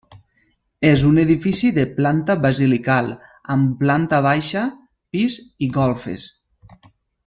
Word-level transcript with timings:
És 0.91 1.03
un 1.09 1.19
edifici 1.23 1.69
de 1.75 1.83
planta 1.99 2.37
basilical 2.47 3.13
amb 3.57 3.79
planta 3.85 4.25
baixa, 4.31 4.67
pis 5.17 5.41
i 5.69 5.73
golfes. 5.81 6.29